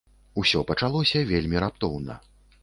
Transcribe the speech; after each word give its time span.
Усё 0.43 0.63
пачалося 0.71 1.21
вельмі 1.33 1.63
раптоўна. 1.65 2.19